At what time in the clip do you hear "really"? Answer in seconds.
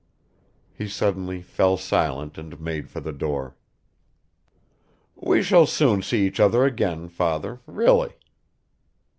7.67-8.13